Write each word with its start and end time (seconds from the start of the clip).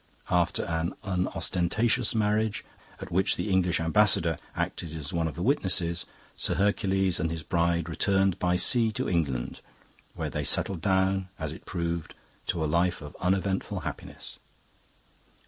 After 0.31 0.65
an 0.65 0.95
unostentatious 1.03 2.15
marriage, 2.15 2.65
at 2.99 3.11
which 3.11 3.35
the 3.35 3.51
English 3.51 3.79
ambassador 3.79 4.35
acted 4.55 4.95
as 4.95 5.13
one 5.13 5.27
of 5.27 5.35
the 5.35 5.43
witnesses, 5.43 6.07
Sir 6.35 6.55
Hercules 6.55 7.19
and 7.19 7.29
his 7.29 7.43
bride 7.43 7.87
returned 7.87 8.39
by 8.39 8.55
sea 8.55 8.91
to 8.93 9.07
England, 9.07 9.61
where 10.15 10.31
they 10.31 10.43
settled 10.43 10.81
down, 10.81 11.29
as 11.37 11.53
it 11.53 11.67
proved, 11.67 12.15
to 12.47 12.65
a 12.65 12.65
life 12.65 13.03
of 13.03 13.15
uneventful 13.21 13.81
happiness. 13.81 14.39